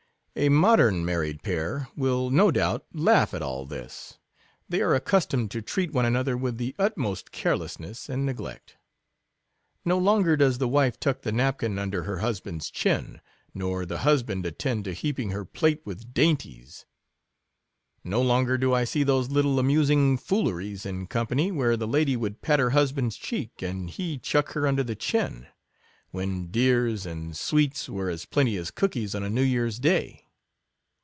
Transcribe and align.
A 0.37 0.47
modern 0.47 1.03
married 1.03 1.43
pair 1.43 1.89
will, 1.97 2.29
no 2.29 2.51
doubt, 2.51 2.85
laugh 2.93 3.33
at 3.33 3.41
all 3.41 3.65
this; 3.65 4.17
they 4.69 4.81
are 4.81 4.95
accustomed 4.95 5.51
to 5.51 5.61
treat 5.61 5.91
one 5.91 6.05
another 6.05 6.37
with 6.37 6.57
the 6.57 6.73
utmost 6.79 7.33
carelessness 7.33 8.07
and 8.07 8.25
neglect. 8.25 8.77
No 9.83 9.97
longer 9.97 10.37
does 10.37 10.57
the 10.57 10.69
wife 10.69 10.97
tuck 11.01 11.21
the 11.23 11.33
napkin 11.33 11.77
under 11.77 12.03
her 12.03 12.19
husband's 12.19 12.71
chin, 12.71 13.19
nor 13.53 13.85
the 13.85 13.99
hus 13.99 14.23
band 14.23 14.45
attend 14.45 14.85
to 14.85 14.93
heaping 14.93 15.31
her 15.31 15.43
plate 15.43 15.81
with 15.85 16.13
dain 16.13 16.37
ties; 16.37 16.85
no 18.05 18.21
longer 18.21 18.57
do 18.57 18.73
I 18.73 18.85
see 18.85 19.03
those 19.03 19.29
little 19.29 19.59
amusing 19.59 20.17
fooleries 20.17 20.85
in 20.85 21.07
company, 21.07 21.51
where 21.51 21.75
the 21.75 21.87
lady 21.89 22.15
would 22.15 22.41
pat 22.41 22.57
her 22.57 22.69
husband's 22.69 23.17
cheek, 23.17 23.61
and 23.61 23.89
he 23.89 24.17
chuck 24.17 24.53
her 24.53 24.65
under 24.65 24.81
the 24.81 24.95
chin; 24.95 25.47
when 26.09 26.47
dears 26.51 27.05
and 27.05 27.37
sweets 27.37 27.87
were 27.87 28.09
as 28.09 28.25
plenty 28.25 28.57
as 28.57 28.69
cookies 28.69 29.15
on 29.15 29.23
a 29.23 29.29
new 29.29 29.41
year's 29.43 29.79
day. 29.79 30.25